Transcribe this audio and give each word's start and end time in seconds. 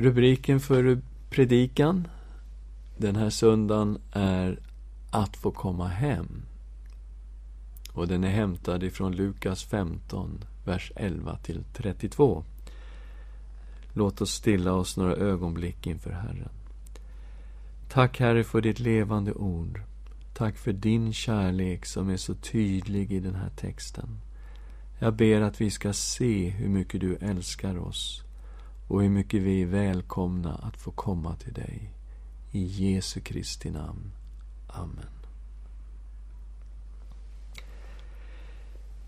Rubriken 0.00 0.60
för 0.60 1.00
predikan 1.30 2.08
den 2.96 3.16
här 3.16 3.30
söndagen 3.30 3.98
är 4.12 4.58
Att 5.10 5.36
få 5.36 5.50
komma 5.50 5.88
hem. 5.88 6.42
Och 7.92 8.08
den 8.08 8.24
är 8.24 8.30
hämtad 8.30 8.82
ifrån 8.82 9.16
Lukas 9.16 9.64
15, 9.64 10.44
vers 10.64 10.92
11 10.96 11.36
till 11.36 11.64
32. 11.72 12.44
Låt 13.92 14.20
oss 14.20 14.32
stilla 14.32 14.72
oss 14.72 14.96
några 14.96 15.16
ögonblick 15.16 15.86
inför 15.86 16.10
Herren. 16.10 16.52
Tack, 17.88 18.20
Herre, 18.20 18.44
för 18.44 18.60
ditt 18.60 18.78
levande 18.78 19.32
ord. 19.32 19.82
Tack 20.34 20.56
för 20.56 20.72
din 20.72 21.12
kärlek 21.12 21.86
som 21.86 22.10
är 22.10 22.16
så 22.16 22.34
tydlig 22.34 23.12
i 23.12 23.20
den 23.20 23.34
här 23.34 23.50
texten. 23.56 24.20
Jag 24.98 25.14
ber 25.14 25.40
att 25.40 25.60
vi 25.60 25.70
ska 25.70 25.92
se 25.92 26.48
hur 26.48 26.68
mycket 26.68 27.00
du 27.00 27.16
älskar 27.16 27.78
oss 27.78 28.24
och 28.88 29.02
hur 29.02 29.08
mycket 29.08 29.42
vi 29.42 29.62
är 29.62 29.66
välkomna 29.66 30.54
att 30.54 30.76
få 30.76 30.90
komma 30.90 31.34
till 31.34 31.52
dig. 31.52 31.90
I 32.52 32.64
Jesu 32.64 33.20
Kristi 33.20 33.70
namn. 33.70 34.12
Amen. 34.66 35.18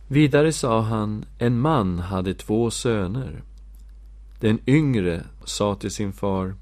Vidare 0.07 0.53
sa 0.53 0.81
han, 0.81 1.25
en 1.39 1.59
man 1.59 1.99
hade 1.99 2.35
två 2.35 2.71
söner. 2.71 3.43
Den 4.41 4.59
yngre 4.67 5.25
sa 5.45 5.75
till 5.75 5.91
sin 5.91 6.13
far, 6.13 6.55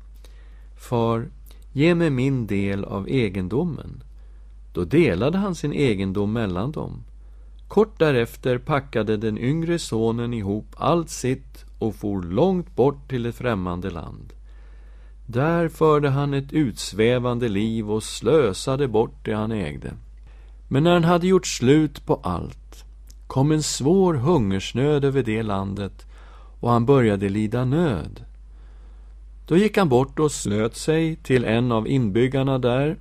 Far, 0.77 1.29
ge 1.73 1.95
mig 1.95 2.11
min 2.11 2.47
del 2.47 2.85
av 2.85 3.09
egendomen. 3.09 4.03
Då 4.73 4.85
delade 4.85 5.39
han 5.39 5.55
sin 5.55 5.73
egendom 5.73 6.33
mellan 6.33 6.73
dem. 6.73 7.03
Kort 7.69 7.99
därefter 7.99 8.59
packade 8.59 9.17
den 9.17 9.39
yngre 9.39 9.79
sonen 9.79 10.35
ihop 10.35 10.67
allt 10.77 11.11
sitt 11.11 11.65
och 11.79 11.95
for 11.95 12.23
långt 12.23 12.77
bort 12.77 13.09
till 13.09 13.27
ett 13.27 13.35
främmande 13.35 13.91
land. 13.91 14.33
Där 15.27 15.69
förde 15.69 16.09
han 16.09 16.35
ett 16.35 16.53
utsvävande 16.53 17.49
liv 17.49 17.91
och 17.91 18.03
slösade 18.03 18.89
bort 18.89 19.25
det 19.25 19.33
han 19.33 19.53
ägde. 19.53 19.93
Men 20.69 20.85
när 20.85 20.93
han 20.93 21.05
hade 21.05 21.27
gjort 21.27 21.47
slut 21.47 22.07
på 22.07 22.21
allt 22.23 22.85
kom 23.27 23.53
en 23.53 23.63
svår 23.63 24.15
hungersnöd 24.15 25.05
över 25.05 25.23
det 25.23 25.43
landet 25.43 26.07
och 26.61 26.71
han 26.71 26.87
började 26.87 27.29
lida 27.29 27.65
nöd. 27.65 28.25
Då 29.47 29.57
gick 29.57 29.77
han 29.77 29.89
bort 29.89 30.19
och 30.19 30.33
slöt 30.33 30.77
sig 30.77 31.17
till 31.17 31.45
en 31.45 31.73
av 31.73 31.89
inbyggarna 31.89 32.59
där 32.59 32.97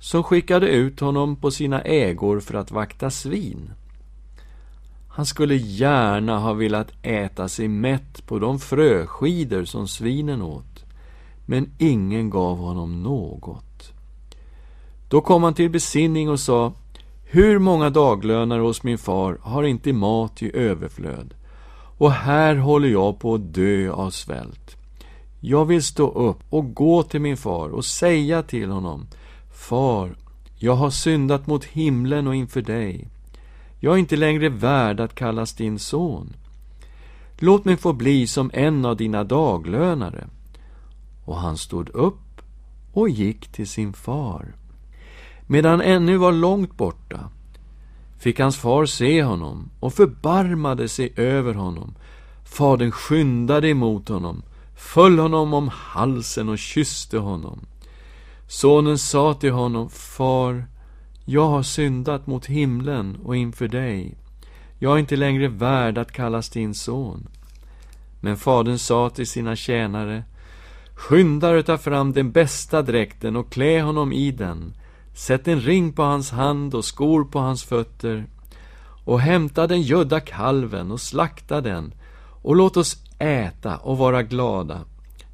som 0.00 0.22
skickade 0.22 0.68
ut 0.68 1.00
honom 1.00 1.36
på 1.36 1.50
sina 1.50 1.80
ägor 1.80 2.40
för 2.40 2.54
att 2.54 2.70
vakta 2.70 3.10
svin. 3.10 3.70
Han 5.14 5.26
skulle 5.26 5.54
gärna 5.54 6.38
ha 6.38 6.52
velat 6.52 6.92
äta 7.02 7.48
sig 7.48 7.68
mätt 7.68 8.26
på 8.26 8.38
de 8.38 8.58
fröskidor 8.58 9.64
som 9.64 9.88
svinen 9.88 10.42
åt, 10.42 10.84
men 11.46 11.70
ingen 11.78 12.30
gav 12.30 12.58
honom 12.58 13.02
något. 13.02 13.92
Då 15.08 15.20
kom 15.20 15.42
han 15.42 15.54
till 15.54 15.70
besinning 15.70 16.30
och 16.30 16.40
sa, 16.40 16.72
hur 17.24 17.58
många 17.58 17.90
daglönare 17.90 18.60
hos 18.60 18.82
min 18.82 18.98
far 18.98 19.38
har 19.42 19.62
inte 19.62 19.92
mat 19.92 20.42
i 20.42 20.56
överflöd? 20.56 21.34
Och 21.98 22.12
här 22.12 22.56
håller 22.56 22.88
jag 22.88 23.18
på 23.18 23.34
att 23.34 23.54
dö 23.54 23.90
av 23.90 24.10
svält. 24.10 24.76
Jag 25.40 25.64
vill 25.64 25.82
stå 25.82 26.10
upp 26.10 26.38
och 26.50 26.74
gå 26.74 27.02
till 27.02 27.20
min 27.20 27.36
far 27.36 27.68
och 27.68 27.84
säga 27.84 28.42
till 28.42 28.70
honom, 28.70 29.06
Far, 29.54 30.16
jag 30.58 30.74
har 30.74 30.90
syndat 30.90 31.46
mot 31.46 31.64
himlen 31.64 32.26
och 32.26 32.34
inför 32.34 32.62
dig. 32.62 33.08
Jag 33.84 33.94
är 33.94 33.98
inte 33.98 34.16
längre 34.16 34.48
värd 34.48 35.00
att 35.00 35.14
kallas 35.14 35.54
din 35.54 35.78
son. 35.78 36.36
Låt 37.38 37.64
mig 37.64 37.76
få 37.76 37.92
bli 37.92 38.26
som 38.26 38.50
en 38.54 38.84
av 38.84 38.96
dina 38.96 39.24
daglönare. 39.24 40.28
Och 41.24 41.36
han 41.36 41.56
stod 41.56 41.88
upp 41.88 42.42
och 42.92 43.08
gick 43.08 43.52
till 43.52 43.68
sin 43.68 43.92
far. 43.92 44.54
Medan 45.46 45.70
han 45.70 45.80
ännu 45.80 46.16
var 46.16 46.32
långt 46.32 46.76
borta 46.76 47.30
fick 48.18 48.40
hans 48.40 48.56
far 48.56 48.86
se 48.86 49.22
honom 49.22 49.70
och 49.80 49.94
förbarmade 49.94 50.88
sig 50.88 51.12
över 51.16 51.54
honom. 51.54 51.94
Fadern 52.44 52.90
skyndade 52.90 53.68
emot 53.68 54.08
honom, 54.08 54.42
föll 54.76 55.18
honom 55.18 55.54
om 55.54 55.68
halsen 55.68 56.48
och 56.48 56.58
kysste 56.58 57.18
honom. 57.18 57.60
Sonen 58.48 58.98
sa 58.98 59.34
till 59.34 59.52
honom, 59.52 59.90
Far, 59.90 60.64
jag 61.24 61.48
har 61.48 61.62
syndat 61.62 62.26
mot 62.26 62.46
himlen 62.46 63.18
och 63.24 63.36
inför 63.36 63.68
dig. 63.68 64.14
Jag 64.78 64.94
är 64.94 64.98
inte 64.98 65.16
längre 65.16 65.48
värd 65.48 65.98
att 65.98 66.12
kallas 66.12 66.48
din 66.48 66.74
son. 66.74 67.28
Men 68.20 68.36
fadern 68.36 68.78
sa 68.78 69.10
till 69.10 69.26
sina 69.26 69.56
tjänare, 69.56 70.24
Skynda 70.94 71.58
er 71.58 71.62
ta 71.62 71.78
fram 71.78 72.12
den 72.12 72.32
bästa 72.32 72.82
dräkten 72.82 73.36
och 73.36 73.52
klä 73.52 73.82
honom 73.82 74.12
i 74.12 74.30
den. 74.30 74.74
Sätt 75.14 75.48
en 75.48 75.60
ring 75.60 75.92
på 75.92 76.02
hans 76.02 76.30
hand 76.30 76.74
och 76.74 76.84
skor 76.84 77.24
på 77.24 77.38
hans 77.38 77.64
fötter. 77.64 78.26
Och 79.04 79.20
hämta 79.20 79.66
den 79.66 79.82
gödda 79.82 80.20
kalven 80.20 80.90
och 80.90 81.00
slakta 81.00 81.60
den. 81.60 81.94
Och 82.42 82.56
låt 82.56 82.76
oss 82.76 82.96
äta 83.18 83.76
och 83.76 83.98
vara 83.98 84.22
glada. 84.22 84.80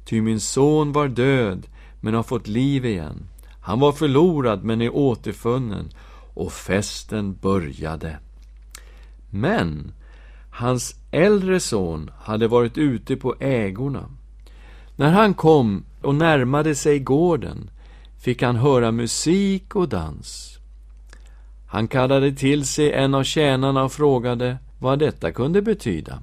Ty 0.05 0.21
min 0.21 0.39
son 0.39 0.91
var 0.91 1.07
död, 1.07 1.67
men 2.01 2.13
har 2.13 2.23
fått 2.23 2.47
liv 2.47 2.85
igen. 2.85 3.27
Han 3.61 3.79
var 3.79 3.91
förlorad, 3.91 4.63
men 4.63 4.81
är 4.81 4.95
återfunnen. 4.95 5.89
Och 6.33 6.51
festen 6.51 7.33
började. 7.41 8.17
Men 9.29 9.91
hans 10.51 10.95
äldre 11.11 11.59
son 11.59 12.11
hade 12.19 12.47
varit 12.47 12.77
ute 12.77 13.15
på 13.15 13.35
ägorna. 13.39 14.05
När 14.95 15.11
han 15.11 15.33
kom 15.33 15.83
och 16.01 16.15
närmade 16.15 16.75
sig 16.75 16.99
gården 16.99 17.69
fick 18.19 18.41
han 18.41 18.55
höra 18.55 18.91
musik 18.91 19.75
och 19.75 19.89
dans. 19.89 20.57
Han 21.67 21.87
kallade 21.87 22.31
till 22.31 22.65
sig 22.65 22.93
en 22.93 23.13
av 23.13 23.23
tjänarna 23.23 23.83
och 23.83 23.91
frågade 23.91 24.57
vad 24.79 24.99
detta 24.99 25.31
kunde 25.31 25.61
betyda. 25.61 26.19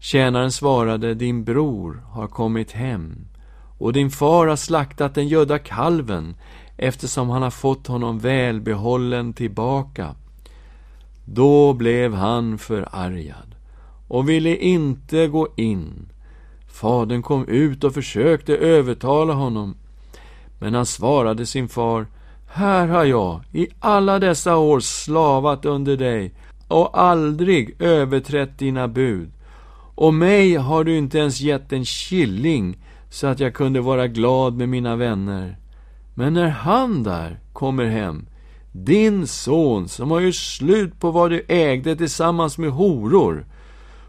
Tjänaren 0.00 0.52
svarade, 0.52 1.14
din 1.14 1.44
bror 1.44 2.02
har 2.10 2.28
kommit 2.28 2.72
hem 2.72 3.26
och 3.82 3.92
din 3.92 4.10
far 4.10 4.46
har 4.46 4.56
slaktat 4.56 5.14
den 5.14 5.28
gödda 5.28 5.58
kalven 5.58 6.34
eftersom 6.76 7.30
han 7.30 7.42
har 7.42 7.50
fått 7.50 7.86
honom 7.86 8.18
välbehållen 8.18 9.32
tillbaka. 9.32 10.14
Då 11.24 11.72
blev 11.72 12.14
han 12.14 12.58
förargad 12.58 13.54
och 14.08 14.28
ville 14.28 14.56
inte 14.56 15.26
gå 15.26 15.48
in. 15.56 16.08
Fadern 16.66 17.22
kom 17.22 17.48
ut 17.48 17.84
och 17.84 17.94
försökte 17.94 18.56
övertala 18.56 19.32
honom, 19.32 19.74
men 20.58 20.74
han 20.74 20.86
svarade 20.86 21.46
sin 21.46 21.68
far, 21.68 22.06
här 22.46 22.88
har 22.88 23.04
jag 23.04 23.40
i 23.52 23.68
alla 23.80 24.18
dessa 24.18 24.56
år 24.56 24.80
slavat 24.80 25.64
under 25.64 25.96
dig 25.96 26.34
och 26.68 27.00
aldrig 27.00 27.76
överträtt 27.78 28.58
dina 28.58 28.88
bud. 28.88 29.30
Och 29.94 30.14
mig 30.14 30.54
har 30.54 30.84
du 30.84 30.96
inte 30.96 31.18
ens 31.18 31.40
gett 31.40 31.72
en 31.72 31.84
killing 31.84 32.76
så 33.12 33.26
att 33.26 33.40
jag 33.40 33.54
kunde 33.54 33.80
vara 33.80 34.08
glad 34.08 34.54
med 34.54 34.68
mina 34.68 34.96
vänner. 34.96 35.58
Men 36.14 36.34
när 36.34 36.48
han 36.48 37.02
där 37.02 37.40
kommer 37.52 37.84
hem, 37.84 38.26
din 38.72 39.26
son 39.26 39.88
som 39.88 40.10
har 40.10 40.20
gjort 40.20 40.34
slut 40.34 41.00
på 41.00 41.10
vad 41.10 41.30
du 41.30 41.44
ägde 41.48 41.96
tillsammans 41.96 42.58
med 42.58 42.70
horor, 42.70 43.46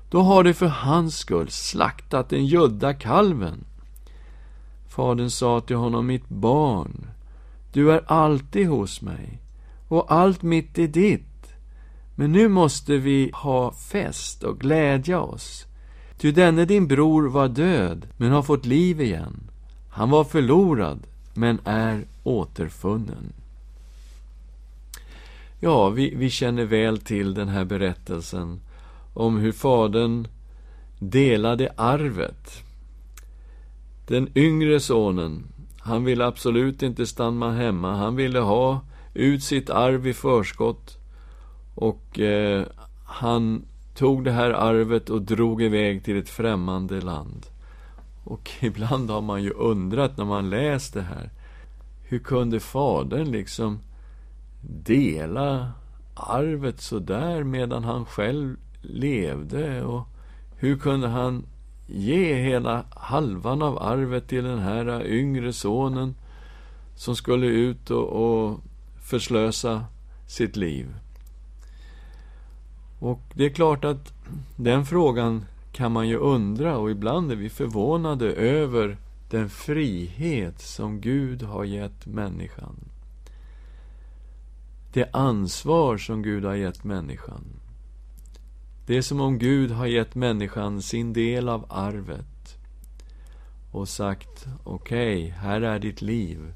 då 0.09 0.22
har 0.22 0.44
du 0.44 0.53
för 0.53 0.68
hans 0.68 1.18
skull 1.18 1.50
slaktat 1.50 2.30
den 2.30 2.46
gödda 2.46 2.94
kalven. 2.94 3.66
Fadern 4.88 5.30
sa 5.30 5.62
till 5.62 5.75
honom, 5.75 6.08
mitt 6.08 6.30
barn, 6.30 7.08
du 7.74 7.91
är 7.91 8.03
alltid 8.08 8.68
hos 8.68 9.02
mig, 9.02 9.41
och 9.88 10.14
allt 10.14 10.41
mitt 10.41 10.78
är 10.78 10.88
ditt. 10.88 11.53
Men 12.16 12.31
nu 12.31 12.47
måste 12.47 12.97
vi 12.97 13.31
ha 13.34 13.72
fest 13.72 14.44
och 14.44 14.59
glädja 14.59 15.22
oss. 15.22 15.66
Ty 16.23 16.31
denne 16.31 16.66
din 16.66 16.88
bror 16.88 17.29
var 17.29 17.47
död, 17.47 18.07
men 18.17 18.31
har 18.31 18.44
fått 18.44 18.66
liv 18.66 19.01
igen. 19.01 19.40
Han 19.90 20.09
var 20.09 20.23
förlorad, 20.23 20.99
men 21.34 21.59
är 21.66 22.05
återfunnen. 22.23 23.34
Ja, 25.59 25.90
vi, 25.90 26.16
vi 26.16 26.29
känner 26.29 26.66
väl 26.66 26.97
till 26.97 27.34
den 27.34 27.47
här 27.47 27.66
berättelsen 27.66 28.59
om 29.14 29.37
hur 29.37 29.52
fadern 29.52 30.28
delade 30.99 31.73
arvet. 31.78 32.64
Den 34.08 34.29
yngre 34.35 34.79
sonen, 34.79 35.43
han 35.79 36.03
ville 36.03 36.26
absolut 36.26 36.84
inte 36.84 37.08
stanna 37.08 37.52
hemma. 37.52 37.96
Han 37.96 38.16
ville 38.16 38.40
ha 38.40 38.81
ut 39.14 39.43
sitt 39.43 39.69
arv 39.69 40.08
i 40.08 40.14
förskott. 40.14 40.97
Och 41.76 42.19
eh, 42.19 42.66
han 43.05 43.66
tog 43.95 44.23
det 44.23 44.31
här 44.31 44.49
arvet 44.49 45.09
och 45.09 45.22
drog 45.22 45.61
iväg 45.61 46.03
till 46.03 46.17
ett 46.17 46.29
främmande 46.29 47.01
land. 47.01 47.45
Och 48.23 48.49
ibland 48.59 49.09
har 49.09 49.22
man 49.22 49.43
ju 49.43 49.49
undrat 49.49 50.17
när 50.17 50.25
man 50.25 50.49
läst 50.49 50.93
det 50.93 51.01
här. 51.01 51.29
Hur 52.03 52.19
kunde 52.19 52.59
fadern 52.59 53.31
liksom 53.31 53.79
dela 54.61 55.72
arvet 56.13 56.81
så 56.81 56.99
där 56.99 57.43
medan 57.43 57.84
han 57.84 58.05
själv 58.05 58.55
levde? 58.81 59.84
Och 59.84 60.07
hur 60.57 60.78
kunde 60.78 61.07
han 61.07 61.45
ge 61.87 62.35
hela 62.35 62.85
halvan 62.90 63.61
av 63.61 63.78
arvet 63.84 64.28
till 64.28 64.43
den 64.43 64.59
här 64.59 65.07
yngre 65.07 65.53
sonen 65.53 66.16
som 66.95 67.16
skulle 67.16 67.47
ut 67.47 67.91
och, 67.91 68.07
och 68.07 68.59
förslösa 69.01 69.85
sitt 70.28 70.55
liv. 70.55 70.87
Och 73.03 73.22
det 73.34 73.46
är 73.46 73.50
klart 73.50 73.85
att 73.85 74.14
den 74.55 74.85
frågan 74.85 75.46
kan 75.72 75.91
man 75.91 76.08
ju 76.08 76.17
undra 76.17 76.78
och 76.78 76.91
ibland 76.91 77.32
är 77.32 77.35
vi 77.35 77.50
förvånade 77.50 78.34
över 78.34 78.97
den 79.29 79.50
frihet 79.50 80.61
som 80.61 81.02
Gud 81.02 81.44
har 81.44 81.64
gett 81.64 82.05
människan. 82.05 82.76
Det 84.94 85.09
ansvar 85.14 85.97
som 85.97 86.22
Gud 86.22 86.46
har 86.46 86.55
gett 86.55 86.84
människan. 86.84 87.44
Det 88.85 88.97
är 88.97 89.02
som 89.02 89.22
om 89.22 89.38
Gud 89.38 89.72
har 89.72 89.85
gett 89.85 90.16
människan 90.16 90.82
sin 90.82 91.14
del 91.14 91.50
av 91.50 91.66
arvet 91.70 92.58
och 93.72 93.90
sagt 93.90 94.47
okej, 94.64 95.23
okay, 95.23 95.29
här 95.29 95.61
är 95.61 95.79
ditt 95.79 96.02
liv. 96.02 96.53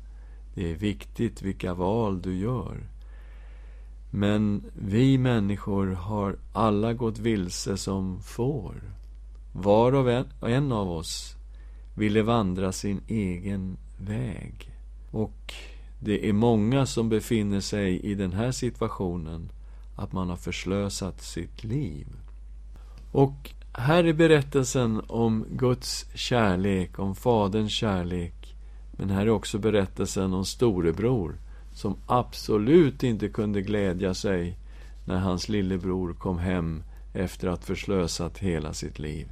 Det 0.55 0.71
är 0.71 0.75
viktigt 0.75 1.41
vilka 1.41 1.73
val 1.73 2.21
du 2.21 2.37
gör. 2.37 2.96
Men 4.09 4.63
vi 4.73 5.17
människor 5.17 5.87
har 5.87 6.37
alla 6.53 6.93
gått 6.93 7.17
vilse 7.19 7.77
som 7.77 8.21
får. 8.21 8.75
Var 9.51 9.93
och 9.93 10.11
en, 10.11 10.25
en 10.41 10.71
av 10.71 10.91
oss 10.91 11.35
ville 11.95 12.21
vandra 12.21 12.71
sin 12.71 13.01
egen 13.07 13.77
väg. 13.97 14.71
Och 15.11 15.53
det 15.99 16.29
är 16.29 16.33
många 16.33 16.85
som 16.85 17.09
befinner 17.09 17.59
sig 17.59 17.99
i 17.99 18.15
den 18.15 18.33
här 18.33 18.51
situationen 18.51 19.51
att 19.95 20.13
man 20.13 20.29
har 20.29 20.35
förslösat 20.35 21.21
sitt 21.21 21.63
liv. 21.63 22.07
Och 23.11 23.51
här 23.73 24.03
är 24.03 24.13
berättelsen 24.13 25.01
om 25.07 25.45
Guds 25.49 26.05
kärlek, 26.13 26.99
om 26.99 27.15
Faderns 27.15 27.71
kärlek. 27.71 28.55
Men 28.91 29.09
här 29.09 29.21
är 29.21 29.29
också 29.29 29.59
berättelsen 29.59 30.33
om 30.33 30.45
storebror 30.45 31.35
som 31.77 31.95
absolut 32.05 33.03
inte 33.03 33.27
kunde 33.27 33.61
glädja 33.61 34.13
sig 34.13 34.57
när 35.05 35.17
hans 35.17 35.49
lillebror 35.49 36.13
kom 36.13 36.37
hem 36.39 36.83
efter 37.13 37.47
att 37.47 37.65
förslösat 37.65 38.37
hela 38.37 38.73
sitt 38.73 38.99
liv. 38.99 39.27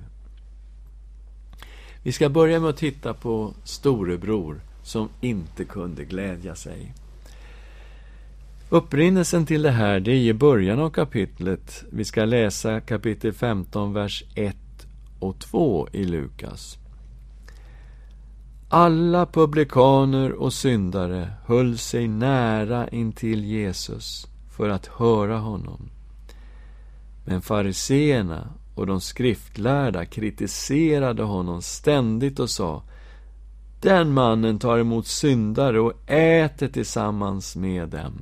Vi 2.04 2.12
ska 2.12 2.30
börja 2.30 2.60
med 2.60 2.70
att 2.70 2.78
titta 2.78 3.14
på 3.14 3.54
storebror 3.64 4.62
som 4.84 5.10
inte 5.22 5.64
kunde 5.64 6.06
glädja 6.06 6.56
sig. 6.56 6.94
Upprinnelsen 8.70 9.46
till 9.46 9.62
det 9.62 9.72
här, 9.72 10.00
det 10.00 10.12
är 10.12 10.16
i 10.16 10.34
början 10.34 10.80
av 10.80 10.90
kapitlet. 10.90 11.84
Vi 11.90 12.06
ska 12.06 12.26
läsa 12.26 12.82
kapitel 12.82 13.34
15, 13.34 13.94
vers 13.94 14.24
1 14.36 14.56
och 15.20 15.40
2 15.40 15.88
i 15.92 16.04
Lukas. 16.04 16.78
Alla 18.78 19.26
publikaner 19.26 20.32
och 20.32 20.54
syndare 20.54 21.34
höll 21.46 21.78
sig 21.78 22.08
nära 22.08 22.88
intill 22.90 23.46
Jesus 23.46 24.28
för 24.50 24.70
att 24.70 24.86
höra 24.86 25.38
honom. 25.38 25.90
Men 27.26 27.42
fariseerna 27.42 28.48
och 28.76 28.88
de 28.88 29.02
skriftlärda 29.02 30.06
kritiserade 30.06 31.24
honom 31.24 31.62
ständigt 31.62 32.40
och 32.40 32.50
sa 32.50 32.84
Den 33.82 34.14
mannen 34.14 34.60
tar 34.60 34.78
emot 34.78 35.08
syndare 35.08 35.80
och 35.80 36.12
äter 36.12 36.68
tillsammans 36.68 37.56
med 37.56 37.90
dem. 37.90 38.14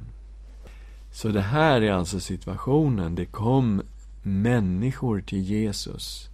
Så 1.12 1.28
det 1.28 1.42
här 1.42 1.82
är 1.82 1.92
alltså 1.92 2.20
situationen. 2.20 3.16
Det 3.16 3.26
kom 3.26 3.82
människor 4.24 5.22
till 5.22 5.42
Jesus. 5.42 6.30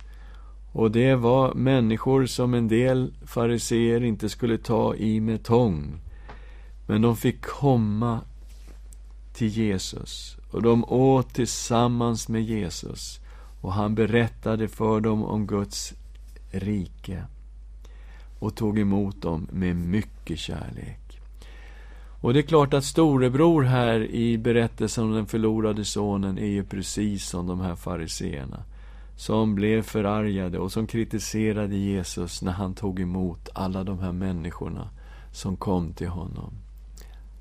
Och 0.72 0.92
det 0.92 1.16
var 1.16 1.54
människor 1.54 2.26
som 2.26 2.54
en 2.54 2.68
del 2.68 3.14
fariseer 3.26 4.04
inte 4.04 4.30
skulle 4.30 4.58
ta 4.58 4.96
i 4.96 5.20
med 5.20 5.44
tång. 5.44 6.02
Men 6.88 7.02
de 7.02 7.18
fick 7.18 7.42
komma 7.42 8.20
till 9.34 9.48
Jesus. 9.48 10.38
Och 10.52 10.62
de 10.62 10.86
åt 10.86 11.34
tillsammans 11.34 12.28
med 12.28 12.44
Jesus. 12.44 13.20
Och 13.62 13.74
han 13.74 13.96
berättade 13.96 14.68
för 14.68 15.02
dem 15.02 15.24
om 15.24 15.48
Guds 15.48 15.94
rike. 16.52 17.24
Och 18.40 18.56
tog 18.56 18.80
emot 18.80 19.22
dem 19.22 19.48
med 19.52 19.76
mycket 19.76 20.40
kärlek. 20.40 21.22
Och 22.22 22.34
det 22.34 22.40
är 22.40 22.44
klart 22.44 22.74
att 22.74 22.84
storebror 22.84 23.64
här 23.64 24.12
i 24.12 24.38
berättelsen 24.38 25.04
om 25.04 25.12
den 25.12 25.26
förlorade 25.26 25.86
sonen 25.86 26.38
är 26.38 26.48
ju 26.48 26.64
precis 26.64 27.28
som 27.30 27.48
de 27.48 27.60
här 27.60 27.76
fariseerna. 27.76 28.64
Som 29.20 29.56
blev 29.56 29.82
förargade 29.82 30.60
och 30.60 30.72
som 30.72 30.88
kritiserade 30.88 31.76
Jesus 31.76 32.42
när 32.42 32.52
han 32.52 32.74
tog 32.74 33.00
emot 33.00 33.50
alla 33.54 33.84
de 33.84 34.00
här 34.00 34.12
människorna 34.12 34.90
som 35.32 35.56
kom 35.56 35.94
till 35.94 36.08
honom. 36.08 36.54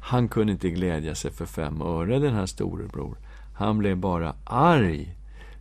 Han 0.01 0.29
kunde 0.29 0.53
inte 0.53 0.71
glädja 0.71 1.15
sig 1.15 1.31
för 1.31 1.47
fem 1.47 1.83
öre, 1.83 2.19
den 2.19 2.35
här 2.35 2.47
storebror. 2.47 3.17
Han 3.55 3.79
blev 3.79 3.97
bara 3.97 4.35
arg. 4.45 5.17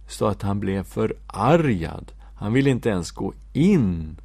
Så 0.07 0.25
att 0.25 0.41
han 0.41 0.59
blev 0.59 0.83
förargad. 0.83 2.11
Han 2.35 2.53
ville 2.53 2.69
inte 2.69 2.89
ens 2.89 3.11
gå 3.11 3.33
in. 3.53 4.15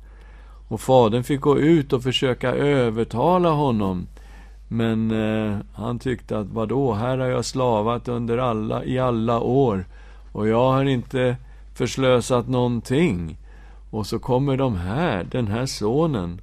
Och 0.69 0.81
fadern 0.81 1.25
fick 1.25 1.41
gå 1.41 1.59
ut 1.59 1.93
och 1.93 2.03
försöka 2.03 2.53
övertala 2.53 3.51
honom 3.51 4.07
men 4.69 5.11
eh, 5.11 5.59
han 5.75 5.99
tyckte 5.99 6.39
att 6.39 6.47
vadå, 6.47 6.93
här 6.93 7.19
har 7.19 7.27
jag 7.27 7.45
slavat 7.45 8.09
under 8.09 8.39
alla, 8.39 8.85
i 8.85 8.99
alla 8.99 9.41
år 9.41 9.85
och 10.33 10.49
jag 10.49 10.73
har 10.73 10.85
inte 10.85 11.37
förslösat 11.75 12.49
någonting. 12.49 13.39
Och 13.91 14.07
så 14.07 14.19
kommer 14.19 14.57
de 14.57 14.77
här, 14.77 15.25
den 15.25 15.47
här 15.47 15.67
sonen. 15.67 16.41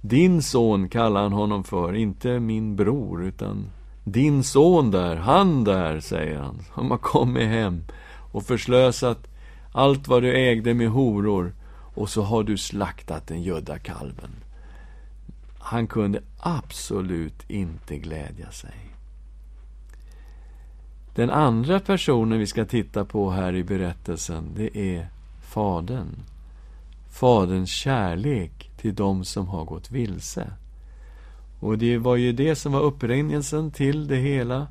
Din 0.00 0.42
son 0.42 0.88
kallar 0.88 1.22
han 1.22 1.32
honom 1.32 1.64
för, 1.64 1.94
inte 1.94 2.40
min 2.40 2.76
bror, 2.76 3.24
utan 3.24 3.66
din 4.04 4.44
son 4.44 4.90
där, 4.90 5.16
han 5.16 5.64
där, 5.64 6.00
säger 6.00 6.38
han, 6.38 6.58
som 6.74 6.90
har 6.90 6.98
kommit 6.98 7.48
hem 7.48 7.84
och 8.32 8.42
förslösat 8.42 9.26
allt 9.72 10.08
vad 10.08 10.22
du 10.22 10.36
ägde 10.36 10.74
med 10.74 10.88
horor 10.88 11.54
och 11.94 12.08
så 12.08 12.22
har 12.22 12.42
du 12.42 12.56
slaktat 12.56 13.26
den 13.26 13.42
gödda 13.42 13.78
kalven. 13.78 14.30
Han 15.58 15.86
kunde 15.86 16.22
absolut 16.40 17.50
inte 17.50 17.98
glädja 17.98 18.50
sig. 18.50 18.83
Den 21.14 21.30
andra 21.30 21.80
personen 21.80 22.38
vi 22.38 22.46
ska 22.46 22.64
titta 22.64 23.04
på 23.04 23.30
här 23.30 23.54
i 23.54 23.64
berättelsen, 23.64 24.44
det 24.56 24.78
är 24.78 25.08
Fadern. 25.40 26.22
Faderns 27.10 27.70
kärlek 27.70 28.70
till 28.76 28.94
dem 28.94 29.24
som 29.24 29.48
har 29.48 29.64
gått 29.64 29.90
vilse. 29.90 30.50
Och 31.60 31.78
det 31.78 31.98
var 31.98 32.16
ju 32.16 32.32
det 32.32 32.56
som 32.56 32.72
var 32.72 32.80
upprinnelsen 32.80 33.70
till 33.70 34.06
det 34.06 34.16
hela. 34.16 34.66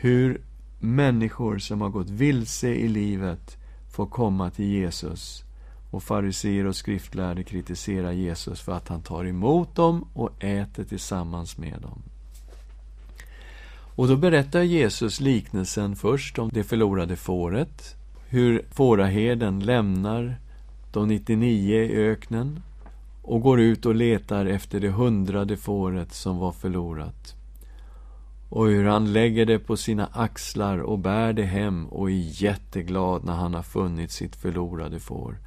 Hur 0.00 0.40
människor 0.80 1.58
som 1.58 1.80
har 1.80 1.88
gått 1.88 2.10
vilse 2.10 2.68
i 2.68 2.88
livet 2.88 3.56
får 3.90 4.06
komma 4.06 4.50
till 4.50 4.64
Jesus 4.64 5.44
och 5.90 6.02
fariseer 6.02 6.66
och 6.66 6.76
skriftlärde 6.76 7.44
kritiserar 7.44 8.12
Jesus 8.12 8.60
för 8.60 8.72
att 8.72 8.88
han 8.88 9.02
tar 9.02 9.24
emot 9.24 9.74
dem 9.76 10.08
och 10.14 10.44
äter 10.44 10.84
tillsammans 10.84 11.58
med 11.58 11.80
dem. 11.82 12.02
Och 14.00 14.08
då 14.08 14.16
berättar 14.16 14.62
Jesus 14.62 15.20
liknelsen 15.20 15.96
först 15.96 16.38
om 16.38 16.50
det 16.52 16.64
förlorade 16.64 17.16
fåret, 17.16 17.96
hur 18.28 18.64
fåraherden 18.70 19.60
lämnar 19.60 20.36
de 20.92 21.08
99 21.08 21.76
i 21.76 21.96
öknen 21.96 22.62
och 23.22 23.40
går 23.40 23.60
ut 23.60 23.86
och 23.86 23.94
letar 23.94 24.46
efter 24.46 24.80
det 24.80 24.88
hundrade 24.88 25.56
fåret 25.56 26.12
som 26.12 26.38
var 26.38 26.52
förlorat. 26.52 27.34
Och 28.48 28.66
hur 28.66 28.84
han 28.84 29.12
lägger 29.12 29.46
det 29.46 29.58
på 29.58 29.76
sina 29.76 30.06
axlar 30.12 30.78
och 30.78 30.98
bär 30.98 31.32
det 31.32 31.44
hem 31.44 31.86
och 31.86 32.10
är 32.10 32.42
jätteglad 32.42 33.24
när 33.24 33.34
han 33.34 33.54
har 33.54 33.62
funnit 33.62 34.10
sitt 34.10 34.36
förlorade 34.36 35.00
får. 35.00 35.38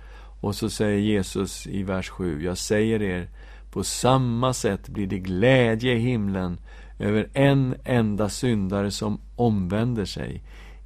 Och 0.42 0.56
så 0.56 0.70
säger 0.70 1.00
Jesus 1.00 1.68
i 1.68 1.84
vers 1.84 2.10
7, 2.10 2.44
jag 2.44 2.58
säger 2.58 3.02
er, 3.02 3.30
på 3.72 3.84
samma 3.84 4.54
sätt 4.54 4.90
blir 4.90 5.08
det 5.08 5.20
glädje 5.20 5.94
i 5.94 6.00
himlen 6.00 6.58
över 7.00 7.28
en 7.34 7.76
enda 7.84 8.30
syndare 8.30 8.92
som 8.92 9.20
omvänder 9.36 10.06
sig, 10.06 10.42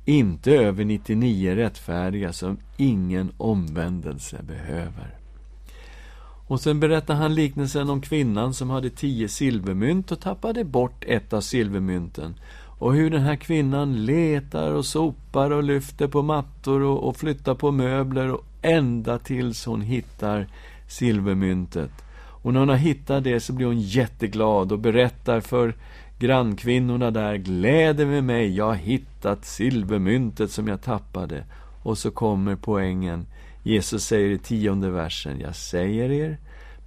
inte 0.06 0.52
över 0.52 0.86
99 0.86 1.56
rättfärdiga 1.56 2.34
som 2.34 2.58
ingen 2.78 3.32
omvändelse 3.38 4.44
behöver. 4.44 5.18
Och 6.48 6.62
sen 6.62 6.80
berättar 6.80 7.16
han 7.16 7.36
liknelsen 7.36 7.90
om 7.90 8.02
kvinnan 8.02 8.54
som 8.54 8.70
hade 8.70 8.90
tio 8.90 9.28
silvermynt 9.28 10.12
och 10.12 10.20
tappade 10.20 10.64
bort 10.64 11.04
ett 11.08 11.34
av 11.34 11.42
silvermynten. 11.42 12.36
Och 12.80 12.94
hur 12.94 13.10
den 13.10 13.22
här 13.22 13.36
kvinnan 13.36 14.06
letar 14.06 14.74
och 14.74 14.86
sopar 14.86 15.52
och 15.52 15.64
lyfter 15.64 16.08
på 16.08 16.22
mattor 16.22 16.82
och, 16.82 17.08
och 17.08 17.18
flyttar 17.18 17.56
på 17.56 17.72
möbler 17.72 18.32
och 18.34 18.46
ända 18.62 19.20
tills 19.20 19.66
hon 19.66 19.82
hittar 19.82 20.48
silvermyntet. 20.88 21.92
Och 22.48 22.54
när 22.54 22.60
hon 22.60 22.70
har 22.70 22.76
hittat 22.76 23.24
det 23.24 23.40
så 23.40 23.54
blir 23.54 23.66
hon 23.66 23.80
jätteglad 23.80 24.72
och 24.72 24.80
berättar 24.80 25.42
för 25.42 25.76
grannkvinnorna 26.20 27.12
där, 27.12 27.36
gläder 27.36 28.06
med 28.06 28.24
mig, 28.24 28.56
jag 28.56 28.66
har 28.66 28.76
hittat 28.76 29.46
silvermyntet 29.46 30.52
som 30.52 30.68
jag 30.68 30.82
tappade. 30.82 31.44
Och 31.84 31.98
så 31.98 32.12
kommer 32.12 32.56
poängen. 32.56 33.26
Jesus 33.64 34.04
säger 34.04 34.30
i 34.30 34.38
tionde 34.38 34.90
versen, 34.90 35.40
jag 35.40 35.56
säger 35.56 36.12
er, 36.12 36.38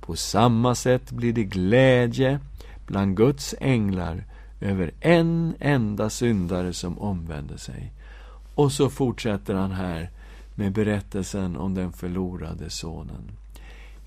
på 0.01 0.17
samma 0.17 0.75
sätt 0.75 1.11
blir 1.11 1.33
det 1.33 1.45
glädje 1.45 2.41
bland 2.87 3.17
Guds 3.17 3.55
änglar 3.61 4.25
över 4.61 4.91
en 5.01 5.55
enda 5.61 6.11
syndare 6.11 6.73
som 6.73 6.99
omvänder 6.99 7.57
sig. 7.57 7.93
Och 8.55 8.73
så 8.73 8.91
fortsätter 8.91 9.55
han 9.55 9.73
här 9.73 10.11
med 10.55 10.73
berättelsen 10.73 11.57
om 11.57 11.75
den 11.75 11.93
förlorade 11.93 12.71
sonen. 12.71 13.40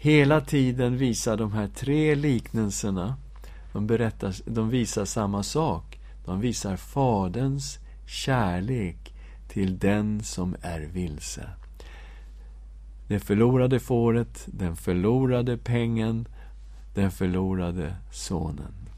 Hela 0.03 0.41
tiden 0.41 0.97
visar 0.97 1.37
de 1.37 1.51
här 1.51 1.67
tre 1.67 2.15
liknelserna, 2.15 3.17
de, 3.73 3.87
berättar, 3.87 4.35
de 4.45 4.69
visar 4.69 5.05
samma 5.05 5.43
sak. 5.43 5.99
De 6.25 6.39
visar 6.39 6.77
Faderns 6.77 7.79
kärlek 8.05 9.13
till 9.47 9.79
den 9.79 10.23
som 10.23 10.55
är 10.61 10.79
vilse. 10.79 11.49
Det 13.07 13.19
förlorade 13.19 13.79
fåret, 13.79 14.43
den 14.45 14.75
förlorade 14.75 15.57
pengen, 15.57 16.27
den 16.93 17.11
förlorade 17.11 17.95
sonen. 18.11 18.89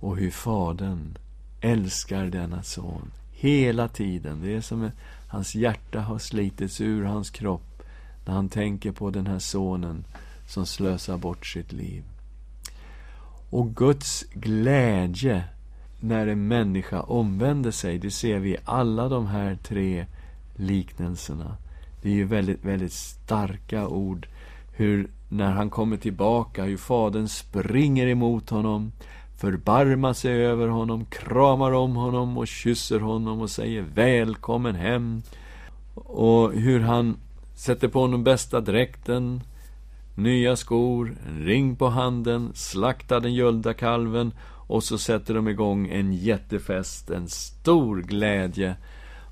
Och 0.00 0.16
hur 0.16 0.30
Fadern 0.30 1.18
älskar 1.60 2.26
denna 2.26 2.62
son 2.62 3.12
hela 3.32 3.88
tiden. 3.88 4.42
Det 4.42 4.54
är 4.54 4.60
som 4.60 4.84
att 4.84 4.92
hans 5.28 5.54
hjärta 5.54 6.00
har 6.00 6.18
slitits 6.18 6.80
ur 6.80 7.04
hans 7.04 7.30
kropp 7.30 7.69
när 8.24 8.34
han 8.34 8.48
tänker 8.48 8.92
på 8.92 9.10
den 9.10 9.26
här 9.26 9.38
sonen 9.38 10.04
som 10.46 10.66
slösar 10.66 11.16
bort 11.16 11.46
sitt 11.46 11.72
liv. 11.72 12.02
Och 13.50 13.76
Guds 13.76 14.24
glädje 14.32 15.44
när 16.00 16.26
en 16.26 16.48
människa 16.48 17.00
omvänder 17.00 17.70
sig, 17.70 17.98
det 17.98 18.10
ser 18.10 18.38
vi 18.38 18.50
i 18.50 18.56
alla 18.64 19.08
de 19.08 19.26
här 19.26 19.58
tre 19.62 20.06
liknelserna. 20.56 21.56
Det 22.02 22.08
är 22.08 22.12
ju 22.12 22.24
väldigt, 22.24 22.64
väldigt 22.64 22.92
starka 22.92 23.88
ord. 23.88 24.26
Hur, 24.72 25.10
när 25.28 25.52
han 25.52 25.70
kommer 25.70 25.96
tillbaka, 25.96 26.64
hur 26.64 26.76
Fadern 26.76 27.28
springer 27.28 28.06
emot 28.06 28.50
honom, 28.50 28.92
förbarmar 29.36 30.12
sig 30.12 30.46
över 30.46 30.68
honom, 30.68 31.04
kramar 31.04 31.72
om 31.72 31.96
honom 31.96 32.38
och 32.38 32.48
kysser 32.48 33.00
honom 33.00 33.40
och 33.40 33.50
säger 33.50 33.82
välkommen 33.94 34.74
hem. 34.74 35.22
Och 35.94 36.52
hur 36.52 36.80
han 36.80 37.16
sätter 37.60 37.88
på 37.88 38.00
honom 38.00 38.24
bästa 38.24 38.60
dräkten, 38.60 39.40
nya 40.14 40.56
skor, 40.56 41.16
en 41.28 41.44
ring 41.44 41.76
på 41.76 41.88
handen, 41.88 42.50
slaktar 42.54 43.20
den 43.20 43.34
göllda 43.34 43.74
kalven 43.74 44.32
och 44.42 44.84
så 44.84 44.98
sätter 44.98 45.34
de 45.34 45.48
igång 45.48 45.88
en 45.88 46.12
jättefest, 46.12 47.10
en 47.10 47.28
stor 47.28 48.02
glädje. 48.02 48.76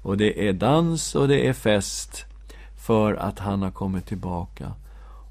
Och 0.02 0.16
det 0.16 0.49
är 0.49 0.52
dans 0.52 1.14
och 1.14 1.28
det 1.28 1.47
är 1.49 1.52
fest 1.52 2.25
för 2.87 3.14
att 3.14 3.38
han 3.38 3.62
har 3.62 3.70
kommit 3.70 4.06
tillbaka. 4.06 4.73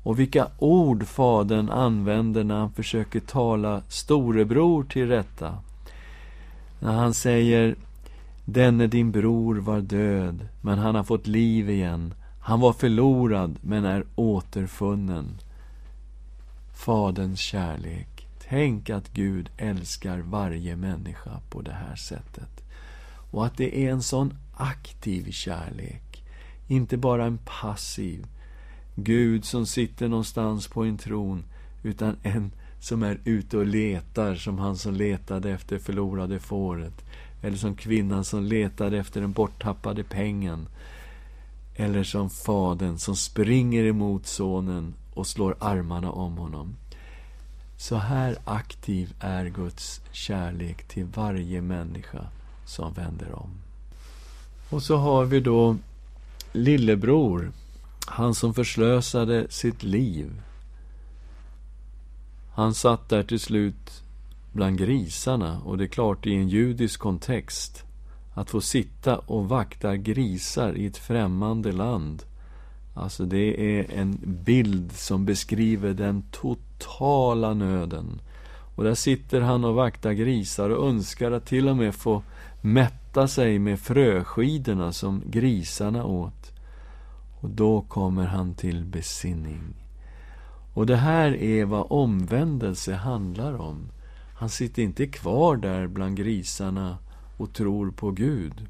Och 0.03 0.19
vilka 0.19 0.47
ord 0.59 1.07
Fadern 1.07 1.69
använder 1.69 2.43
när 2.43 2.55
han 2.55 2.71
försöker 2.71 3.19
tala 3.19 3.81
storebror 3.89 4.83
till 4.83 5.07
rätta. 5.07 5.57
När 6.79 6.93
han 6.93 7.13
säger 7.13 7.75
Denne 8.45 8.87
din 8.87 9.11
bror 9.11 9.55
var 9.55 9.81
död, 9.81 10.47
men 10.61 10.79
han 10.79 10.95
har 10.95 11.03
fått 11.03 11.27
liv 11.27 11.69
igen. 11.69 12.13
Han 12.47 12.59
var 12.59 12.73
förlorad, 12.73 13.59
men 13.61 13.85
är 13.85 14.05
återfunnen. 14.15 15.39
Faderns 16.73 17.39
kärlek. 17.39 18.27
Tänk 18.49 18.89
att 18.89 19.13
Gud 19.13 19.49
älskar 19.57 20.19
varje 20.19 20.75
människa 20.75 21.39
på 21.49 21.61
det 21.61 21.71
här 21.71 21.95
sättet. 21.95 22.63
Och 23.31 23.45
att 23.45 23.57
det 23.57 23.85
är 23.85 23.91
en 23.91 24.01
sån 24.01 24.33
aktiv 24.57 25.31
kärlek. 25.31 26.23
Inte 26.67 26.97
bara 26.97 27.25
en 27.25 27.39
passiv 27.45 28.25
Gud 28.95 29.45
som 29.45 29.65
sitter 29.65 30.07
någonstans 30.07 30.67
på 30.67 30.83
en 30.83 30.97
tron, 30.97 31.43
utan 31.83 32.15
en 32.23 32.51
som 32.79 33.03
är 33.03 33.19
ute 33.23 33.57
och 33.57 33.65
letar, 33.65 34.35
som 34.35 34.59
han 34.59 34.77
som 34.77 34.93
letade 34.93 35.51
efter 35.51 35.79
förlorade 35.79 36.39
fåret. 36.39 37.05
Eller 37.41 37.57
som 37.57 37.75
kvinnan 37.75 38.23
som 38.23 38.43
letade 38.43 38.97
efter 38.97 39.21
den 39.21 39.31
borttappade 39.31 40.03
pengen. 40.03 40.67
Eller 41.79 42.03
som 42.03 42.29
fadern 42.29 42.97
som 42.97 43.15
springer 43.15 43.83
emot 43.83 44.27
sonen 44.27 44.93
och 45.13 45.27
slår 45.27 45.55
armarna 45.59 46.11
om 46.11 46.37
honom. 46.37 46.75
Så 47.77 47.95
här 47.95 48.37
aktiv 48.45 49.13
är 49.19 49.45
Guds 49.45 50.01
kärlek 50.11 50.87
till 50.87 51.05
varje 51.05 51.61
människa 51.61 52.27
som 52.65 52.93
vänder 52.93 53.33
om. 53.33 53.49
Och 54.69 54.83
så 54.83 54.97
har 54.97 55.25
vi 55.25 55.39
då 55.39 55.77
lillebror 56.51 57.51
han 58.07 58.35
som 58.35 58.53
förslösade 58.53 59.47
sitt 59.49 59.83
liv. 59.83 60.41
Han 62.53 62.73
satt 62.73 63.09
där 63.09 63.23
till 63.23 63.39
slut 63.39 64.03
bland 64.51 64.77
grisarna 64.77 65.61
och 65.61 65.77
det 65.77 65.83
är 65.83 65.87
klart 65.87 66.25
i 66.25 66.33
en 66.35 66.49
judisk 66.49 66.99
kontext 66.99 67.86
att 68.37 68.49
få 68.49 68.61
sitta 68.61 69.17
och 69.17 69.49
vakta 69.49 69.97
grisar 69.97 70.73
i 70.77 70.85
ett 70.85 70.97
främmande 70.97 71.71
land. 71.71 72.23
Alltså 72.93 73.25
det 73.25 73.79
är 73.79 73.99
en 73.99 74.19
bild 74.45 74.91
som 74.91 75.25
beskriver 75.25 75.93
den 75.93 76.23
totala 76.31 77.53
nöden. 77.53 78.21
Och 78.75 78.83
där 78.83 78.95
sitter 78.95 79.41
han 79.41 79.65
och 79.65 79.75
vaktar 79.75 80.11
grisar 80.11 80.69
och 80.69 80.87
önskar 80.87 81.31
att 81.31 81.45
till 81.45 81.67
och 81.67 81.77
med 81.77 81.95
få 81.95 82.23
mätta 82.61 83.27
sig 83.27 83.59
med 83.59 83.79
fröskidorna 83.79 84.93
som 84.93 85.23
grisarna 85.25 86.05
åt. 86.05 86.51
Och 87.41 87.49
då 87.49 87.81
kommer 87.81 88.25
han 88.25 88.53
till 88.53 88.85
besinning. 88.85 89.73
Och 90.73 90.85
det 90.85 90.97
här 90.97 91.35
är 91.35 91.65
vad 91.65 91.87
omvändelse 91.89 92.93
handlar 92.93 93.61
om. 93.61 93.89
Han 94.35 94.49
sitter 94.49 94.81
inte 94.81 95.07
kvar 95.07 95.55
där 95.55 95.87
bland 95.87 96.17
grisarna 96.17 96.97
och 97.37 97.53
tror 97.53 97.91
på 97.91 98.11
Gud. 98.11 98.67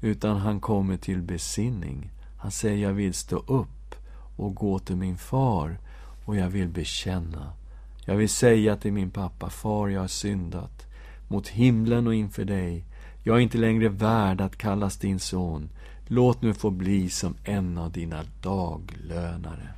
Utan 0.00 0.36
han 0.36 0.60
kommer 0.60 0.96
till 0.96 1.22
besinning. 1.22 2.10
Han 2.38 2.50
säger, 2.50 2.88
jag 2.88 2.92
vill 2.92 3.14
stå 3.14 3.36
upp 3.36 3.94
och 4.36 4.54
gå 4.54 4.78
till 4.78 4.96
min 4.96 5.16
far 5.16 5.78
och 6.24 6.36
jag 6.36 6.48
vill 6.48 6.68
bekänna. 6.68 7.52
Jag 8.04 8.16
vill 8.16 8.28
säga 8.28 8.76
till 8.76 8.92
min 8.92 9.10
pappa, 9.10 9.50
far, 9.50 9.88
jag 9.88 10.00
har 10.00 10.08
syndat 10.08 10.86
mot 11.28 11.48
himlen 11.48 12.06
och 12.06 12.14
inför 12.14 12.44
dig. 12.44 12.84
Jag 13.22 13.36
är 13.36 13.40
inte 13.40 13.58
längre 13.58 13.88
värd 13.88 14.40
att 14.40 14.58
kallas 14.58 14.96
din 14.96 15.18
son. 15.18 15.68
Låt 16.06 16.42
mig 16.42 16.54
få 16.54 16.70
bli 16.70 17.10
som 17.10 17.34
en 17.44 17.78
av 17.78 17.92
dina 17.92 18.22
daglönare. 18.42 19.68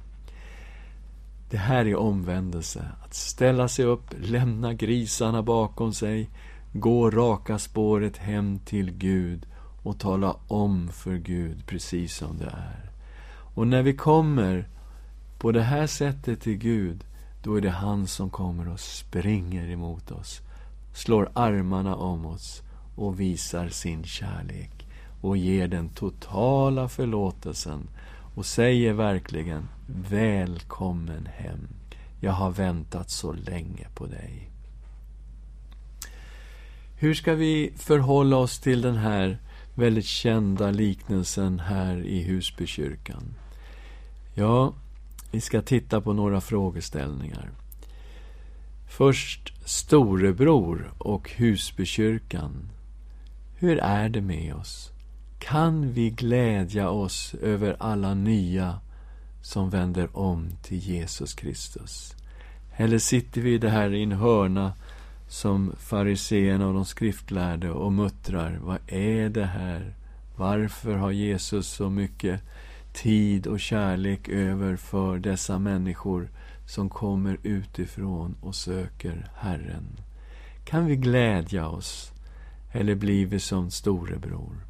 Det 1.50 1.56
här 1.56 1.86
är 1.86 1.96
omvändelse. 1.96 2.84
Att 3.04 3.14
ställa 3.14 3.68
sig 3.68 3.84
upp, 3.84 4.14
lämna 4.20 4.74
grisarna 4.74 5.42
bakom 5.42 5.92
sig, 5.92 6.30
gå 6.72 7.10
raka 7.10 7.58
spåret 7.58 8.16
hem 8.16 8.58
till 8.58 8.90
Gud 8.90 9.46
och 9.82 9.98
tala 9.98 10.36
om 10.48 10.88
för 10.88 11.16
Gud 11.16 11.66
precis 11.66 12.16
som 12.16 12.38
det 12.38 12.46
är. 12.46 12.90
Och 13.54 13.66
när 13.66 13.82
vi 13.82 13.96
kommer 13.96 14.68
på 15.38 15.52
det 15.52 15.62
här 15.62 15.86
sättet 15.86 16.40
till 16.40 16.56
Gud, 16.56 17.04
då 17.42 17.54
är 17.54 17.60
det 17.60 17.70
han 17.70 18.06
som 18.06 18.30
kommer 18.30 18.68
och 18.68 18.80
springer 18.80 19.70
emot 19.70 20.10
oss, 20.10 20.40
slår 20.94 21.30
armarna 21.34 21.96
om 21.96 22.26
oss 22.26 22.62
och 22.96 23.20
visar 23.20 23.68
sin 23.68 24.04
kärlek 24.04 24.86
och 25.20 25.36
ger 25.36 25.68
den 25.68 25.88
totala 25.88 26.88
förlåtelsen 26.88 27.88
och 28.34 28.46
säger 28.46 28.92
verkligen 28.92 29.68
Välkommen 30.10 31.26
hem. 31.26 31.68
Jag 32.20 32.32
har 32.32 32.50
väntat 32.50 33.10
så 33.10 33.32
länge 33.32 33.86
på 33.94 34.06
dig. 34.06 34.49
Hur 37.00 37.14
ska 37.14 37.34
vi 37.34 37.72
förhålla 37.76 38.36
oss 38.36 38.58
till 38.58 38.82
den 38.82 38.96
här 38.96 39.38
väldigt 39.74 40.04
kända 40.04 40.70
liknelsen 40.70 41.60
här 41.60 42.02
i 42.04 42.22
Husbykyrkan? 42.22 43.34
Ja, 44.34 44.74
vi 45.30 45.40
ska 45.40 45.62
titta 45.62 46.00
på 46.00 46.12
några 46.12 46.40
frågeställningar. 46.40 47.50
Först 48.88 49.52
storebror 49.64 50.92
och 50.98 51.30
Husbykyrkan. 51.30 52.70
Hur 53.56 53.78
är 53.78 54.08
det 54.08 54.20
med 54.20 54.54
oss? 54.54 54.90
kan 55.40 55.92
vi 55.92 56.10
glädja 56.10 56.90
oss 56.90 57.34
över 57.34 57.76
alla 57.78 58.14
nya 58.14 58.80
som 59.42 59.70
vänder 59.70 60.16
om 60.16 60.48
till 60.62 60.78
Jesus 60.78 61.34
Kristus? 61.34 62.14
Eller 62.76 62.98
sitter 62.98 63.40
vi 63.40 63.58
där 63.58 63.94
i 63.94 64.02
en 64.02 64.12
hörna 64.12 64.72
som 65.30 65.72
fariseerna 65.78 66.66
och 66.66 66.74
de 66.74 66.84
skriftlärde 66.84 67.70
och 67.70 67.92
muttrar, 67.92 68.58
vad 68.62 68.78
är 68.86 69.28
det 69.28 69.44
här? 69.44 69.94
Varför 70.36 70.96
har 70.96 71.10
Jesus 71.10 71.68
så 71.68 71.90
mycket 71.90 72.42
tid 72.92 73.46
och 73.46 73.60
kärlek 73.60 74.28
över 74.28 74.76
för 74.76 75.18
dessa 75.18 75.58
människor 75.58 76.28
som 76.66 76.88
kommer 76.88 77.38
utifrån 77.42 78.34
och 78.40 78.54
söker 78.54 79.30
Herren? 79.34 80.00
Kan 80.64 80.86
vi 80.86 80.96
glädja 80.96 81.68
oss? 81.68 82.12
Eller 82.72 82.94
blir 82.94 83.26
vi 83.26 83.40
som 83.40 83.70
storebror? 83.70 84.66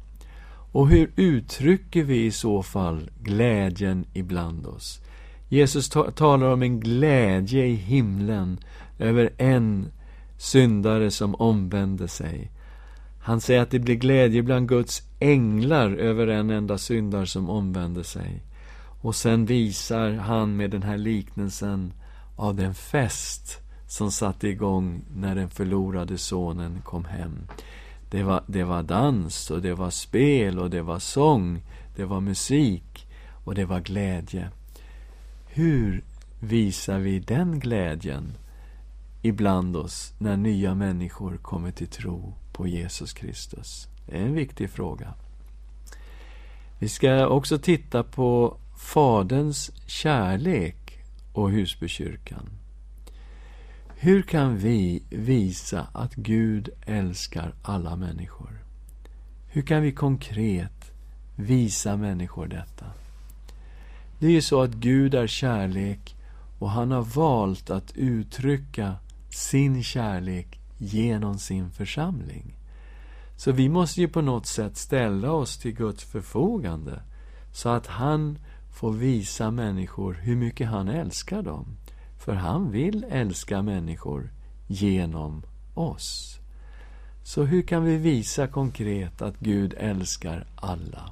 Och 0.71 0.89
hur 0.89 1.11
uttrycker 1.15 2.03
vi 2.03 2.25
i 2.25 2.31
så 2.31 2.63
fall 2.63 3.09
glädjen 3.19 4.05
ibland 4.13 4.65
oss? 4.65 5.01
Jesus 5.49 5.89
talar 5.89 6.47
om 6.53 6.61
en 6.61 6.79
glädje 6.79 7.65
i 7.65 7.75
himlen 7.75 8.59
över 8.99 9.29
en 9.37 9.91
syndare 10.41 11.11
som 11.11 11.35
omvände 11.35 12.07
sig. 12.07 12.51
Han 13.19 13.41
säger 13.41 13.61
att 13.61 13.71
det 13.71 13.79
blir 13.79 13.95
glädje 13.95 14.43
bland 14.43 14.69
Guds 14.69 15.03
änglar 15.19 15.91
över 15.91 16.27
en 16.27 16.49
enda 16.49 16.77
syndare 16.77 17.25
som 17.25 17.49
omvände 17.49 18.03
sig. 18.03 18.41
Och 19.01 19.15
sen 19.15 19.45
visar 19.45 20.11
han 20.11 20.57
med 20.57 20.71
den 20.71 20.83
här 20.83 20.97
liknelsen 20.97 21.93
av 22.35 22.55
den 22.55 22.73
fest 22.73 23.59
som 23.87 24.11
satte 24.11 24.47
igång 24.47 25.01
när 25.15 25.35
den 25.35 25.49
förlorade 25.49 26.17
sonen 26.17 26.81
kom 26.85 27.05
hem. 27.05 27.37
Det 28.09 28.23
var, 28.23 28.43
det 28.47 28.63
var 28.63 28.83
dans 28.83 29.51
och 29.51 29.61
det 29.61 29.73
var 29.73 29.89
spel 29.89 30.59
och 30.59 30.69
det 30.69 30.81
var 30.81 30.99
sång, 30.99 31.63
det 31.95 32.05
var 32.05 32.19
musik 32.19 33.07
och 33.43 33.55
det 33.55 33.65
var 33.65 33.79
glädje. 33.79 34.49
Hur 35.47 36.03
visar 36.39 36.99
vi 36.99 37.19
den 37.19 37.59
glädjen 37.59 38.33
ibland 39.21 39.75
oss 39.75 40.13
när 40.17 40.37
nya 40.37 40.75
människor 40.75 41.37
kommer 41.37 41.71
till 41.71 41.87
tro 41.87 42.33
på 42.53 42.67
Jesus 42.67 43.13
Kristus? 43.13 43.87
Det 44.05 44.17
är 44.17 44.21
en 44.21 44.33
viktig 44.33 44.69
fråga. 44.69 45.13
Vi 46.79 46.89
ska 46.89 47.27
också 47.27 47.57
titta 47.57 48.03
på 48.03 48.57
Faderns 48.77 49.71
kärlek 49.87 50.99
och 51.33 51.51
Husbykyrkan. 51.51 52.49
Hur 53.95 54.21
kan 54.21 54.57
vi 54.57 55.03
visa 55.09 55.87
att 55.93 56.15
Gud 56.15 56.69
älskar 56.85 57.53
alla 57.61 57.95
människor? 57.95 58.63
Hur 59.47 59.61
kan 59.61 59.81
vi 59.81 59.91
konkret 59.91 60.91
visa 61.35 61.97
människor 61.97 62.47
detta? 62.47 62.85
Det 64.19 64.27
är 64.27 64.31
ju 64.31 64.41
så 64.41 64.61
att 64.61 64.71
Gud 64.71 65.13
är 65.13 65.27
kärlek 65.27 66.15
och 66.59 66.69
han 66.69 66.91
har 66.91 67.01
valt 67.01 67.69
att 67.69 67.91
uttrycka 67.95 68.95
sin 69.31 69.83
kärlek 69.83 70.59
genom 70.77 71.39
sin 71.39 71.71
församling. 71.71 72.55
Så 73.35 73.51
vi 73.51 73.69
måste 73.69 74.01
ju 74.01 74.07
på 74.07 74.21
något 74.21 74.45
sätt 74.45 74.77
ställa 74.77 75.31
oss 75.31 75.57
till 75.57 75.73
Guds 75.73 76.03
förfogande 76.03 77.01
så 77.51 77.69
att 77.69 77.87
han 77.87 78.37
får 78.73 78.91
visa 78.91 79.51
människor 79.51 80.13
hur 80.13 80.35
mycket 80.35 80.67
han 80.67 80.87
älskar 80.87 81.41
dem. 81.41 81.77
För 82.17 82.33
han 82.33 82.71
vill 82.71 83.05
älska 83.09 83.61
människor 83.61 84.31
genom 84.67 85.43
oss. 85.73 86.39
Så 87.23 87.43
hur 87.43 87.61
kan 87.61 87.83
vi 87.83 87.97
visa 87.97 88.47
konkret 88.47 89.21
att 89.21 89.39
Gud 89.39 89.73
älskar 89.77 90.47
alla? 90.55 91.11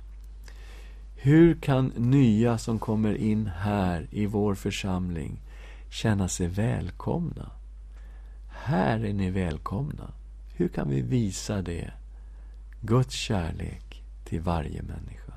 Hur 1.16 1.56
kan 1.56 1.88
nya 1.88 2.58
som 2.58 2.80
kommer 2.80 3.16
in 3.16 3.48
här 3.48 4.08
i 4.12 4.26
vår 4.26 4.56
församling 4.56 5.42
känna 5.90 6.28
sig 6.28 6.48
välkomna? 6.48 7.59
Här 8.64 9.06
är 9.06 9.14
ni 9.14 9.30
välkomna. 9.30 10.12
Hur 10.54 10.68
kan 10.68 10.90
vi 10.90 11.02
visa 11.02 11.62
det? 11.62 11.92
Guds 12.82 13.14
kärlek 13.16 14.04
till 14.26 14.42
varje 14.42 14.82
människa. 14.82 15.34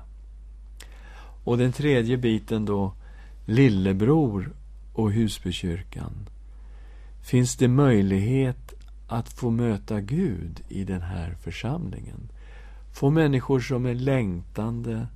Och 1.43 1.57
den 1.57 1.71
tredje 1.71 2.17
biten 2.17 2.65
då, 2.65 2.93
lillebror 3.45 4.53
och 4.93 5.11
Husbykyrkan. 5.11 6.29
Finns 7.21 7.55
det 7.55 7.67
möjlighet 7.67 8.73
att 9.07 9.29
få 9.29 9.49
möta 9.49 10.01
Gud 10.01 10.61
i 10.69 10.83
den 10.83 11.01
här 11.01 11.35
församlingen? 11.41 12.31
Få 12.93 13.09
människor 13.09 13.59
som 13.59 13.85
är 13.85 13.95
längtande, 13.95 15.07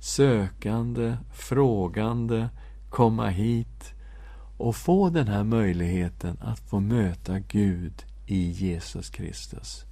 sökande, 0.00 1.16
frågande 1.32 2.48
komma 2.90 3.28
hit 3.28 3.94
och 4.60 4.76
få 4.76 5.10
den 5.10 5.28
här 5.28 5.44
möjligheten 5.44 6.36
att 6.40 6.60
få 6.60 6.80
möta 6.80 7.38
Gud 7.38 8.04
i 8.26 8.50
Jesus 8.50 9.10
Kristus. 9.10 9.84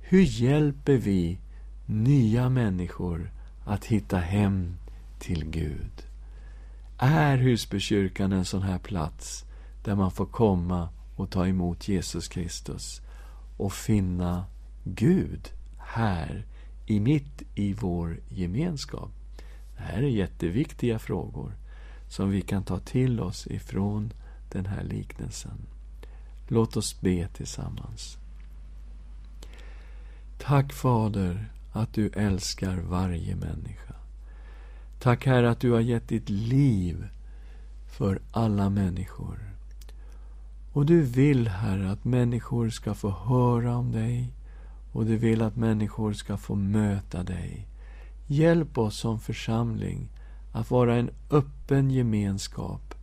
Hur 0.00 0.22
hjälper 0.22 0.96
vi 0.96 1.38
nya 1.86 2.48
människor 2.48 3.30
att 3.64 3.84
hitta 3.84 4.18
hem 4.18 4.76
till 5.18 5.44
Gud? 5.44 6.06
Är 6.98 7.36
Husbykyrkan 7.36 8.32
en 8.32 8.44
sån 8.44 8.62
här 8.62 8.78
plats 8.78 9.44
där 9.84 9.94
man 9.94 10.10
får 10.10 10.26
komma 10.26 10.88
och 11.16 11.30
ta 11.30 11.46
emot 11.46 11.88
Jesus 11.88 12.28
Kristus 12.28 13.00
och 13.56 13.72
finna 13.72 14.44
Gud 14.84 15.48
här, 15.78 16.46
i 16.86 17.00
mitt 17.00 17.42
i 17.54 17.72
vår 17.72 18.20
gemenskap? 18.28 19.10
Det 19.76 19.82
här 19.82 20.02
är 20.02 20.08
jätteviktiga 20.08 20.98
frågor 20.98 21.52
som 22.14 22.30
vi 22.30 22.40
kan 22.40 22.62
ta 22.62 22.78
till 22.78 23.20
oss 23.20 23.46
ifrån 23.46 24.12
den 24.48 24.66
här 24.66 24.84
liknelsen. 24.84 25.66
Låt 26.48 26.76
oss 26.76 27.00
be 27.00 27.28
tillsammans. 27.28 28.18
Tack 30.38 30.72
Fader 30.72 31.52
att 31.72 31.94
du 31.94 32.08
älskar 32.08 32.76
varje 32.76 33.36
människa. 33.36 33.94
Tack 34.98 35.26
Herre 35.26 35.50
att 35.50 35.60
du 35.60 35.72
har 35.72 35.80
gett 35.80 36.08
ditt 36.08 36.28
liv 36.28 37.06
för 37.98 38.20
alla 38.30 38.70
människor. 38.70 39.38
Och 40.72 40.86
du 40.86 41.02
vill, 41.02 41.48
Herre, 41.48 41.90
att 41.90 42.04
människor 42.04 42.70
ska 42.70 42.94
få 42.94 43.10
höra 43.10 43.76
om 43.76 43.92
dig 43.92 44.32
och 44.92 45.06
du 45.06 45.16
vill 45.16 45.42
att 45.42 45.56
människor 45.56 46.12
ska 46.12 46.36
få 46.36 46.54
möta 46.54 47.22
dig. 47.22 47.68
Hjälp 48.26 48.78
oss 48.78 48.96
som 48.96 49.20
församling 49.20 50.08
att 50.54 50.70
vara 50.70 50.96
en 50.96 51.10
öppen 51.30 51.90
gemenskap 51.90 52.94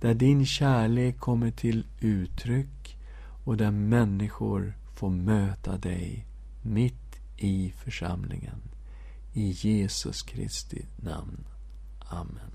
där 0.00 0.14
din 0.14 0.46
kärlek 0.46 1.18
kommer 1.18 1.50
till 1.50 1.86
uttryck 2.00 2.96
och 3.44 3.56
där 3.56 3.70
människor 3.70 4.74
får 4.94 5.10
möta 5.10 5.78
dig 5.78 6.26
mitt 6.62 7.20
i 7.36 7.72
församlingen. 7.76 8.60
I 9.32 9.50
Jesus 9.50 10.22
Kristi 10.22 10.86
namn. 10.96 11.44
Amen. 12.08 12.53